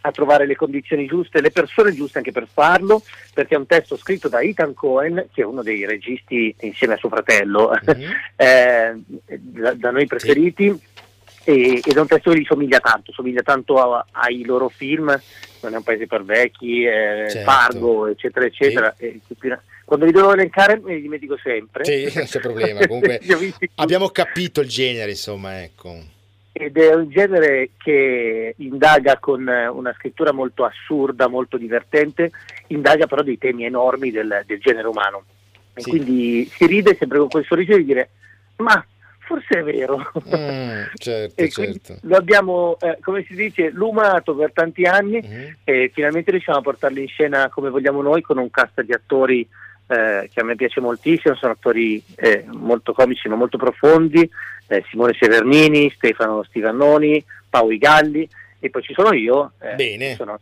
a 0.00 0.12
trovare 0.12 0.46
le 0.46 0.54
condizioni 0.54 1.06
giuste, 1.06 1.40
le 1.40 1.50
persone 1.50 1.92
giuste 1.92 2.18
anche 2.18 2.30
per 2.30 2.46
farlo, 2.46 3.02
perché 3.34 3.56
è 3.56 3.58
un 3.58 3.66
testo 3.66 3.96
scritto 3.96 4.28
da 4.28 4.40
Ethan 4.40 4.74
Cohen, 4.74 5.26
che 5.32 5.42
è 5.42 5.44
uno 5.44 5.64
dei 5.64 5.84
registi 5.84 6.54
insieme 6.60 6.94
a 6.94 6.96
suo 6.96 7.08
fratello, 7.08 7.72
mm-hmm. 7.72 8.10
eh, 8.36 8.94
da, 9.38 9.72
da, 9.74 9.90
noi 9.90 10.06
preferiti, 10.06 10.72
sì. 11.42 11.50
e, 11.50 11.82
ed 11.84 11.96
è 11.96 12.00
un 12.00 12.06
testo 12.06 12.30
che 12.30 12.38
gli 12.38 12.44
somiglia 12.44 12.78
tanto, 12.78 13.10
somiglia 13.10 13.42
tanto 13.42 13.82
a, 13.82 14.06
ai 14.12 14.44
loro 14.44 14.68
film, 14.68 15.06
Non 15.62 15.74
è 15.74 15.76
un 15.78 15.82
paese 15.82 16.06
per 16.06 16.22
vecchi, 16.22 16.84
eh, 16.84 17.26
certo. 17.28 17.50
Fargo, 17.50 18.06
eccetera, 18.06 18.46
eccetera. 18.46 18.94
Sì. 18.96 19.20
Quando 19.84 20.04
li 20.04 20.12
devo 20.12 20.32
elencare 20.32 20.80
mi 20.80 21.00
dimentico 21.00 21.36
sempre. 21.42 21.84
Sì, 21.84 22.12
non 22.14 22.26
c'è 22.26 22.38
problema, 22.38 22.86
comunque 22.86 23.20
abbiamo 23.74 24.10
capito 24.10 24.60
il 24.60 24.68
genere, 24.68 25.10
insomma, 25.10 25.64
ecco 25.64 26.14
ed 26.58 26.78
è 26.78 26.94
un 26.94 27.10
genere 27.10 27.72
che 27.76 28.54
indaga 28.56 29.18
con 29.18 29.46
una 29.46 29.94
scrittura 29.98 30.32
molto 30.32 30.64
assurda, 30.64 31.28
molto 31.28 31.58
divertente, 31.58 32.30
indaga 32.68 33.06
però 33.06 33.22
dei 33.22 33.36
temi 33.36 33.66
enormi 33.66 34.10
del, 34.10 34.42
del 34.46 34.58
genere 34.58 34.88
umano. 34.88 35.24
E 35.74 35.82
sì. 35.82 35.90
quindi 35.90 36.46
si 36.46 36.66
ride 36.66 36.96
sempre 36.96 37.18
con 37.18 37.28
quel 37.28 37.44
sorriso 37.44 37.76
di 37.76 37.84
dire 37.84 38.08
ma 38.56 38.82
forse 39.18 39.58
è 39.58 39.62
vero. 39.62 39.98
Mm, 40.34 40.84
certo, 40.94 41.46
certo. 41.48 41.98
Lo 42.02 42.16
abbiamo, 42.16 42.78
eh, 42.80 42.96
come 43.02 43.22
si 43.28 43.34
dice, 43.34 43.70
lumato 43.70 44.34
per 44.34 44.52
tanti 44.52 44.84
anni 44.84 45.20
mm-hmm. 45.22 45.50
e 45.62 45.90
finalmente 45.92 46.30
riusciamo 46.30 46.58
a 46.58 46.62
portarlo 46.62 47.00
in 47.00 47.08
scena 47.08 47.50
come 47.50 47.68
vogliamo 47.68 48.00
noi 48.00 48.22
con 48.22 48.38
un 48.38 48.50
cast 48.50 48.80
di 48.80 48.92
attori 48.92 49.46
eh, 49.86 50.28
che 50.32 50.40
a 50.40 50.44
me 50.44 50.56
piace 50.56 50.80
moltissimo, 50.80 51.34
sono 51.34 51.52
attori 51.52 52.02
eh, 52.16 52.44
molto 52.48 52.92
comici 52.92 53.28
ma 53.28 53.36
molto 53.36 53.56
profondi, 53.56 54.28
eh, 54.68 54.84
Simone 54.88 55.16
Severnini, 55.18 55.92
Stefano 55.94 56.42
Stivannoni, 56.42 57.24
Paoli 57.48 57.78
Galli 57.78 58.28
e 58.58 58.70
poi 58.70 58.82
ci 58.82 58.94
sono 58.94 59.12
io, 59.12 59.52
eh, 59.60 59.74
Bene. 59.74 60.14
sono 60.14 60.38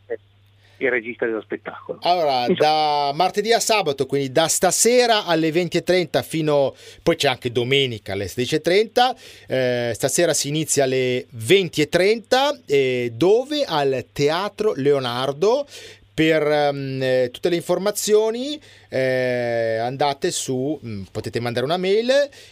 il 0.79 0.91
regista 0.91 1.25
dello 1.27 1.41
spettacolo. 1.41 1.99
Allora, 2.03 2.47
da 2.49 3.13
martedì 3.15 3.53
a 3.53 3.61
sabato, 3.61 4.07
quindi 4.07 4.33
da 4.33 4.49
stasera 4.49 5.25
alle 5.25 5.51
20.30 5.51 6.23
fino... 6.23 6.75
poi 7.03 7.17
c'è 7.17 7.29
anche 7.29 7.53
domenica 7.53 8.13
alle 8.13 8.27
16.30, 8.27 9.15
eh, 9.47 9.93
stasera 9.95 10.35
si 10.35 10.49
inizia 10.49 10.85
alle 10.85 11.27
20.30, 11.37 12.63
eh, 12.67 13.13
dove? 13.15 13.65
Al 13.67 14.07
Teatro 14.13 14.73
Leonardo 14.75 15.67
per 16.15 16.71
um, 16.71 17.29
tutte 17.33 17.49
le 17.49 17.57
informazioni 17.57 18.61
eh, 18.89 19.79
andate 19.81 20.31
su, 20.31 20.79
mm, 20.83 21.03
potete 21.11 21.41
mandare 21.41 21.67
una 21.67 21.77
mail 21.77 22.09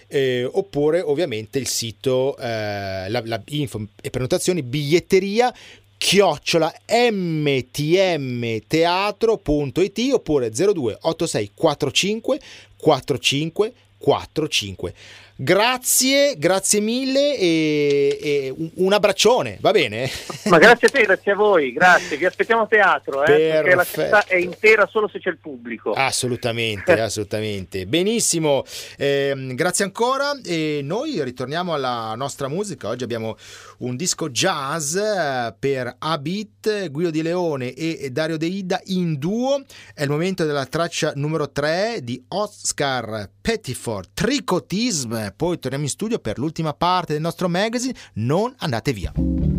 eh, 0.09 0.44
oppure 0.51 1.01
ovviamente 1.01 1.61
il 1.61 1.68
sito, 1.68 2.37
eh, 2.38 3.09
la, 3.09 3.22
la 3.25 3.40
info 3.51 3.87
e 4.03 4.11
prenotazioni, 4.11 4.64
biglietteria 4.64 5.55
chiocciola 5.96 6.75
mtmteatro.it 7.12 10.12
oppure 10.12 10.51
02 10.51 10.98
86 11.01 11.51
45 11.55 12.40
45 12.77 13.72
45 13.98 14.94
Grazie, 15.35 16.37
grazie 16.37 16.81
mille 16.81 17.38
e, 17.38 18.18
e, 18.21 18.55
un 18.75 18.92
abbraccione, 18.92 19.57
va 19.61 19.71
bene? 19.71 20.09
Ma 20.45 20.59
grazie 20.59 20.88
a 20.88 20.90
te, 20.90 21.03
grazie 21.05 21.33
a 21.33 21.35
voi, 21.35 21.73
grazie. 21.73 22.18
Vi 22.18 22.27
aspettiamo 22.27 22.62
a 22.62 22.66
teatro, 22.66 23.25
eh, 23.25 23.51
perché 23.62 23.75
la 23.75 23.85
città 23.85 24.27
è 24.27 24.37
intera 24.37 24.87
solo 24.87 25.09
se 25.09 25.21
c'è 25.21 25.31
il 25.31 25.38
pubblico. 25.38 25.92
Assolutamente, 25.92 26.92
assolutamente. 27.01 27.87
Benissimo, 27.87 28.62
eh, 28.99 29.35
grazie 29.55 29.85
ancora 29.85 30.38
e 30.45 30.81
noi 30.83 31.23
ritorniamo 31.25 31.73
alla 31.73 32.14
nostra 32.14 32.49
musica. 32.49 32.88
Oggi 32.88 33.05
abbiamo 33.05 33.37
un 33.79 33.97
disco 33.97 34.29
jazz 34.29 34.97
eh, 34.97 35.55
per 35.59 35.97
Abit, 35.99 36.90
Guido 36.90 37.11
Di 37.11 37.23
Leone 37.23 37.73
e 37.73 38.11
Dario 38.11 38.37
De 38.37 38.47
Ida 38.47 38.81
in 38.87 39.18
duo. 39.18 39.64
È 39.95 40.03
il 40.03 40.11
momento 40.11 40.45
della 40.45 40.66
traccia 40.66 41.12
numero 41.14 41.51
3 41.51 42.01
di 42.03 42.23
Oscar 42.29 43.31
Pettiford, 43.40 44.11
Tricotism 44.12 45.21
poi 45.30 45.58
torniamo 45.58 45.85
in 45.85 45.90
studio 45.90 46.18
per 46.18 46.38
l'ultima 46.38 46.74
parte 46.74 47.12
del 47.12 47.22
nostro 47.22 47.48
magazine. 47.48 47.94
Non 48.14 48.52
andate 48.58 48.92
via. 48.92 49.51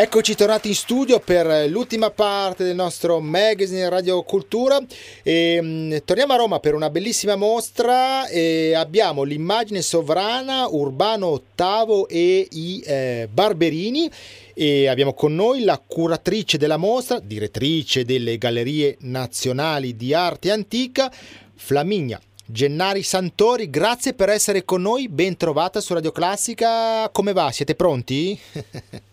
Eccoci 0.00 0.36
tornati 0.36 0.68
in 0.68 0.76
studio 0.76 1.18
per 1.18 1.68
l'ultima 1.68 2.10
parte 2.10 2.62
del 2.62 2.76
nostro 2.76 3.18
magazine 3.18 3.88
Radio 3.88 4.22
Cultura. 4.22 4.78
E, 5.24 5.60
mh, 5.60 5.66
mm, 5.66 5.96
torniamo 6.04 6.34
a 6.34 6.36
Roma 6.36 6.60
per 6.60 6.74
una 6.74 6.88
bellissima 6.88 7.34
mostra. 7.34 8.28
E 8.28 8.74
abbiamo 8.76 9.24
l'immagine 9.24 9.82
sovrana 9.82 10.68
Urbano 10.68 11.26
ottavo 11.26 12.06
e 12.06 12.46
i 12.48 12.80
eh, 12.86 13.28
Barberini. 13.28 14.08
E 14.54 14.86
abbiamo 14.86 15.14
con 15.14 15.34
noi 15.34 15.64
la 15.64 15.82
curatrice 15.84 16.58
della 16.58 16.76
mostra, 16.76 17.18
direttrice 17.18 18.04
delle 18.04 18.38
Gallerie 18.38 18.98
Nazionali 19.00 19.96
di 19.96 20.14
Arte 20.14 20.52
Antica, 20.52 21.12
Flaminia 21.56 22.20
Gennari 22.46 23.02
Santori, 23.02 23.68
grazie 23.68 24.14
per 24.14 24.28
essere 24.28 24.64
con 24.64 24.80
noi, 24.80 25.08
ben 25.08 25.36
trovata 25.36 25.80
su 25.80 25.92
Radio 25.92 26.12
Classica. 26.12 27.08
Come 27.10 27.32
va? 27.32 27.50
Siete 27.50 27.74
pronti? 27.74 28.38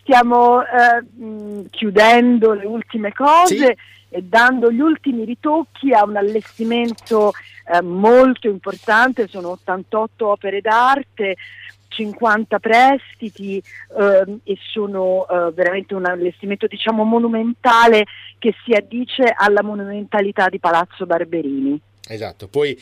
stiamo 0.00 0.62
eh, 0.62 1.68
chiudendo 1.70 2.52
le 2.52 2.66
ultime 2.66 3.12
cose 3.12 3.56
sì. 3.56 3.76
e 4.10 4.22
dando 4.22 4.70
gli 4.70 4.80
ultimi 4.80 5.24
ritocchi 5.24 5.92
a 5.92 6.04
un 6.04 6.16
allestimento 6.16 7.32
eh, 7.72 7.80
molto 7.80 8.48
importante, 8.48 9.28
sono 9.28 9.50
88 9.50 10.26
opere 10.26 10.60
d'arte, 10.60 11.36
50 11.88 12.58
prestiti 12.58 13.56
eh, 13.58 14.38
e 14.44 14.58
sono 14.70 15.26
eh, 15.28 15.50
veramente 15.52 15.94
un 15.94 16.06
allestimento 16.06 16.66
diciamo 16.66 17.04
monumentale 17.04 18.04
che 18.38 18.54
si 18.64 18.72
addice 18.72 19.32
alla 19.36 19.62
monumentalità 19.62 20.48
di 20.48 20.58
Palazzo 20.58 21.04
Barberini. 21.06 21.80
Esatto, 22.12 22.48
poi 22.48 22.76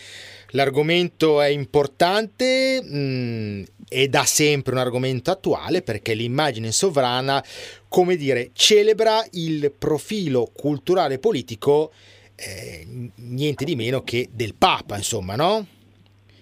l'argomento 0.52 1.42
è 1.42 1.48
importante 1.48 2.80
mh, 2.82 2.96
mm, 2.96 3.62
e 3.86 4.08
da 4.08 4.24
sempre 4.24 4.72
un 4.72 4.78
argomento 4.78 5.30
attuale 5.30 5.82
perché 5.82 6.14
l'immagine 6.14 6.72
sovrana, 6.72 7.44
come 7.88 8.16
dire, 8.16 8.52
celebra 8.54 9.22
il 9.32 9.70
profilo 9.76 10.50
culturale 10.56 11.14
e 11.14 11.18
politico 11.18 11.92
eh, 12.36 13.10
niente 13.16 13.66
di 13.66 13.76
meno 13.76 14.02
che 14.02 14.30
del 14.32 14.54
Papa, 14.54 14.96
insomma, 14.96 15.36
no? 15.36 15.66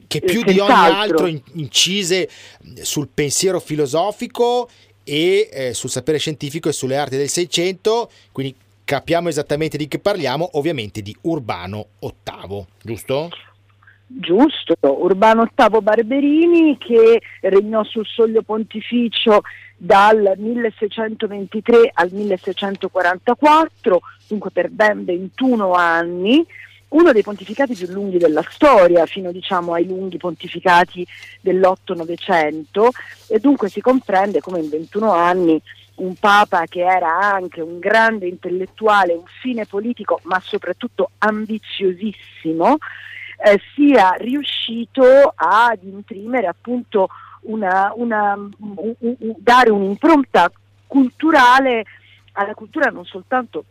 Che 0.07 0.21
più 0.21 0.45
di 0.45 0.61
ogni 0.61 0.71
altro 0.71 1.27
incise 1.27 2.31
sul 2.83 3.09
pensiero 3.13 3.59
filosofico 3.59 4.71
e 5.03 5.49
eh, 5.51 5.75
sul 5.75 5.91
sapere 5.91 6.19
scientifico 6.19 6.69
e 6.69 6.73
sulle 6.73 6.97
arti 6.97 7.17
del 7.17 7.29
Seicento, 7.29 8.09
quindi 8.31 8.55
capiamo 8.87 9.29
esattamente 9.29 9.77
di 9.77 9.89
che 9.89 9.99
parliamo, 9.99 10.51
ovviamente 10.53 11.03
di 11.03 11.15
Urbano 11.23 11.87
VIII, 11.99 12.65
giusto? 12.81 13.31
Giusto, 14.07 14.77
Urbano 14.81 15.51
VIII 15.53 15.83
Barberini 15.83 16.79
che 16.79 17.21
regnò 17.41 17.83
sul 17.83 18.07
soglio 18.07 18.43
pontificio 18.43 19.43
dal 19.77 20.35
1623 20.37 21.91
al 21.95 22.11
1644, 22.13 24.01
dunque 24.29 24.51
per 24.53 24.71
ben 24.71 25.05
21 25.05 25.73
anni, 25.73 26.47
uno 26.91 27.11
dei 27.11 27.23
pontificati 27.23 27.75
più 27.75 27.89
lunghi 27.89 28.19
della 28.19 28.45
storia, 28.49 29.05
fino 29.07 29.33
diciamo, 29.33 29.73
ai 29.73 29.89
lunghi 29.89 30.17
pontificati 30.17 31.05
dell'8-900, 31.41 32.89
e 33.27 33.41
dunque 33.41 33.69
si 33.69 33.81
comprende 33.81 34.41
come 34.41 34.61
in 34.61 34.69
21 34.69 35.11
anni 35.11 35.61
un 35.97 36.15
papa 36.17 36.65
che 36.67 36.81
era 36.81 37.19
anche 37.19 37.61
un 37.61 37.79
grande 37.79 38.27
intellettuale, 38.27 39.15
un 39.15 39.25
fine 39.41 39.67
politico, 39.67 40.21
ma 40.25 40.41
soprattutto 40.41 41.11
ambiziosissimo, 41.19 42.77
eh, 43.45 43.61
sia 43.75 44.11
riuscito 44.19 45.33
ad 45.35 45.83
imprimere 45.83 46.47
appunto 46.47 47.09
una, 47.43 47.93
una, 47.95 48.35
un, 48.35 48.95
un, 48.99 49.17
dare 49.39 49.71
un'impronta 49.71 50.51
culturale 50.87 51.85
alla 52.33 52.55
cultura 52.55 52.91
non 52.91 53.05
soltanto 53.05 53.65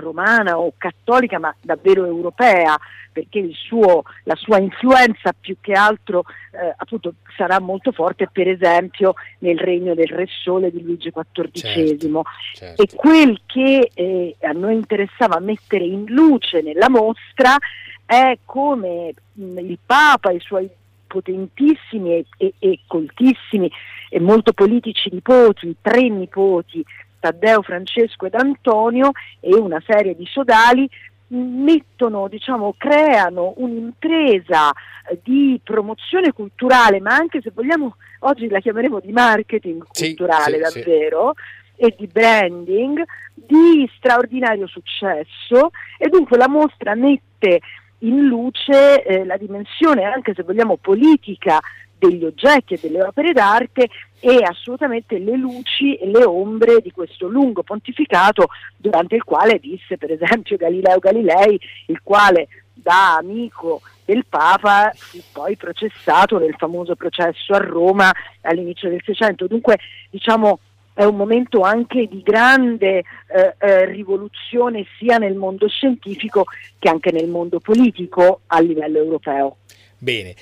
romana 0.00 0.58
o 0.58 0.72
cattolica, 0.76 1.38
ma 1.38 1.54
davvero 1.60 2.04
europea, 2.04 2.78
perché 3.12 3.48
suo, 3.52 4.02
la 4.24 4.34
sua 4.34 4.58
influenza 4.58 5.32
più 5.38 5.56
che 5.60 5.72
altro 5.72 6.24
eh, 6.50 6.74
appunto 6.76 7.14
sarà 7.36 7.60
molto 7.60 7.92
forte, 7.92 8.28
per 8.30 8.48
esempio, 8.48 9.14
nel 9.38 9.58
regno 9.58 9.94
del 9.94 10.08
Re 10.08 10.26
Sole 10.42 10.70
di 10.70 10.82
Luigi 10.82 11.12
XIV. 11.12 11.50
Certo, 11.52 12.24
certo. 12.54 12.82
E 12.82 12.88
quel 12.94 13.40
che 13.46 13.90
eh, 13.94 14.36
a 14.42 14.52
noi 14.52 14.74
interessava 14.74 15.38
mettere 15.38 15.84
in 15.84 16.06
luce 16.06 16.60
nella 16.60 16.88
mostra 16.88 17.56
è 18.04 18.36
come 18.44 19.14
mh, 19.32 19.58
il 19.58 19.78
Papa 19.84 20.30
e 20.30 20.36
i 20.36 20.40
suoi 20.40 20.68
potentissimi 21.06 22.14
e, 22.14 22.26
e, 22.36 22.54
e 22.58 22.80
coltissimi 22.88 23.70
e 24.08 24.20
molto 24.20 24.52
politici 24.52 25.08
nipoti, 25.12 25.76
tre 25.80 26.08
nipoti, 26.08 26.84
Taddeo, 27.24 27.62
Francesco 27.62 28.26
ed 28.26 28.34
Antonio 28.34 29.12
e 29.40 29.54
una 29.54 29.82
serie 29.86 30.14
di 30.14 30.26
sodali 30.26 30.86
mettono, 31.28 32.28
diciamo, 32.28 32.74
creano 32.76 33.54
un'impresa 33.56 34.70
di 35.22 35.58
promozione 35.64 36.32
culturale, 36.32 37.00
ma 37.00 37.14
anche 37.14 37.40
se 37.40 37.50
vogliamo, 37.54 37.96
oggi 38.20 38.48
la 38.48 38.60
chiameremo 38.60 39.00
di 39.00 39.10
marketing 39.10 39.84
culturale 39.90 40.62
sì, 40.64 40.70
sì, 40.70 40.82
davvero, 40.82 41.32
sì. 41.34 41.84
e 41.86 41.94
di 41.98 42.06
branding, 42.08 43.02
di 43.32 43.90
straordinario 43.96 44.66
successo 44.66 45.70
e 45.96 46.08
dunque 46.10 46.36
la 46.36 46.48
mostra 46.48 46.94
mette 46.94 47.60
in 48.00 48.26
luce 48.26 49.02
eh, 49.02 49.24
la 49.24 49.38
dimensione 49.38 50.04
anche 50.04 50.34
se 50.34 50.42
vogliamo 50.42 50.76
politica 50.76 51.58
degli 51.98 52.24
oggetti 52.24 52.74
e 52.74 52.78
delle 52.80 53.02
opere 53.02 53.32
d'arte 53.32 53.88
e 54.24 54.42
assolutamente 54.42 55.18
le 55.18 55.36
luci 55.36 55.96
e 55.96 56.06
le 56.06 56.24
ombre 56.24 56.80
di 56.80 56.90
questo 56.90 57.28
lungo 57.28 57.62
pontificato 57.62 58.46
durante 58.74 59.16
il 59.16 59.22
quale 59.22 59.58
visse 59.58 59.98
per 59.98 60.12
esempio 60.12 60.56
Galileo 60.56 60.98
Galilei, 60.98 61.60
il 61.88 62.00
quale 62.02 62.48
da 62.72 63.16
amico 63.16 63.82
del 64.06 64.24
Papa 64.26 64.90
fu 64.94 65.18
poi 65.30 65.56
processato 65.56 66.38
nel 66.38 66.54
famoso 66.56 66.96
processo 66.96 67.52
a 67.52 67.58
Roma 67.58 68.10
all'inizio 68.40 68.88
del 68.88 69.02
Seicento. 69.04 69.46
Dunque 69.46 69.78
diciamo 70.08 70.58
è 70.94 71.04
un 71.04 71.16
momento 71.16 71.60
anche 71.60 72.06
di 72.06 72.22
grande 72.22 72.98
eh, 72.98 73.54
eh, 73.58 73.84
rivoluzione 73.84 74.86
sia 74.98 75.18
nel 75.18 75.34
mondo 75.34 75.68
scientifico 75.68 76.46
che 76.78 76.88
anche 76.88 77.10
nel 77.12 77.28
mondo 77.28 77.58
politico 77.60 78.40
a 78.46 78.60
livello 78.60 78.96
europeo. 78.96 79.56
Bene, 79.98 80.34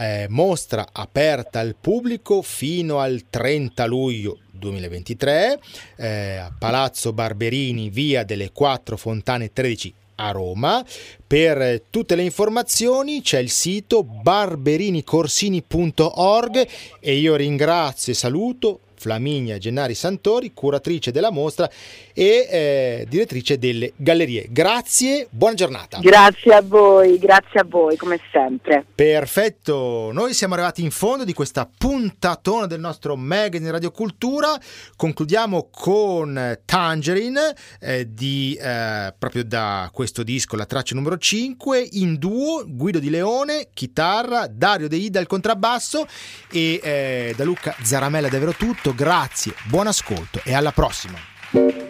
eh, 0.00 0.26
mostra 0.30 0.88
aperta 0.90 1.60
al 1.60 1.76
pubblico 1.78 2.40
fino 2.40 3.00
al 3.00 3.24
30 3.28 3.84
luglio 3.84 4.38
2023 4.50 5.60
eh, 5.96 6.36
a 6.36 6.50
Palazzo 6.58 7.12
Barberini, 7.12 7.90
via 7.90 8.24
delle 8.24 8.50
Quattro 8.50 8.96
Fontane 8.96 9.52
13 9.52 9.92
a 10.16 10.30
Roma. 10.30 10.82
Per 11.26 11.82
tutte 11.90 12.14
le 12.14 12.22
informazioni 12.22 13.20
c'è 13.20 13.40
il 13.40 13.50
sito 13.50 14.02
barberinicorsini.org 14.02 16.68
e 16.98 17.14
io 17.14 17.36
ringrazio 17.36 18.12
e 18.12 18.16
saluto 18.16 18.80
Flaminia 19.00 19.56
Gennari 19.56 19.94
Santori, 19.94 20.52
curatrice 20.52 21.10
della 21.10 21.30
mostra 21.30 21.70
e 22.12 22.46
eh, 22.50 23.06
direttrice 23.08 23.58
delle 23.58 23.94
gallerie. 23.96 24.46
Grazie, 24.50 25.26
buona 25.30 25.54
giornata. 25.54 26.00
Grazie 26.00 26.52
a 26.52 26.60
voi, 26.60 27.18
grazie 27.18 27.60
a 27.60 27.64
voi 27.66 27.96
come 27.96 28.20
sempre. 28.30 28.84
Perfetto, 28.94 30.10
noi 30.12 30.34
siamo 30.34 30.52
arrivati 30.52 30.82
in 30.82 30.90
fondo 30.90 31.24
di 31.24 31.32
questa 31.32 31.66
puntatona 31.66 32.66
del 32.66 32.78
nostro 32.78 33.16
magazine 33.16 33.70
Radio 33.70 33.90
Cultura. 33.90 34.60
Concludiamo 34.96 35.68
con 35.70 36.58
Tangerine 36.66 37.54
eh, 37.80 38.12
di, 38.12 38.54
eh, 38.60 39.14
proprio 39.16 39.44
da 39.44 39.88
questo 39.94 40.22
disco, 40.22 40.56
la 40.56 40.66
traccia 40.66 40.94
numero 40.94 41.16
5, 41.16 41.88
in 41.92 42.18
duo 42.18 42.64
Guido 42.68 42.98
Di 42.98 43.08
Leone, 43.08 43.68
chitarra, 43.72 44.46
Dario 44.46 44.88
De 44.88 44.96
Ida 44.96 45.20
al 45.20 45.26
contrabbasso 45.26 46.06
e 46.52 46.80
eh, 46.82 47.34
da 47.34 47.44
Luca 47.44 47.74
Zaramella 47.82 48.28
davvero 48.28 48.52
tutto. 48.52 48.89
Grazie, 48.94 49.54
buon 49.64 49.86
ascolto 49.86 50.40
e 50.44 50.54
alla 50.54 50.72
prossima. 50.72 51.89